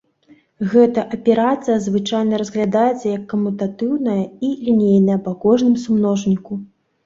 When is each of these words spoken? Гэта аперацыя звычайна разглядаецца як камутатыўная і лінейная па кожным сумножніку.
Гэта 0.71 1.03
аперацыя 1.17 1.75
звычайна 1.89 2.39
разглядаецца 2.43 3.05
як 3.17 3.29
камутатыўная 3.35 4.19
і 4.51 4.53
лінейная 4.65 5.23
па 5.31 5.39
кожным 5.49 5.81
сумножніку. 5.87 6.53